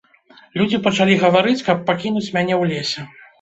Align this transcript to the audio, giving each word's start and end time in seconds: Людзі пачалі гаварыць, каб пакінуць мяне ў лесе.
Людзі 0.61 0.79
пачалі 0.87 1.17
гаварыць, 1.23 1.59
каб 1.67 1.85
пакінуць 1.91 2.25
мяне 2.35 2.57
ў 2.61 2.73
лесе. 2.73 3.07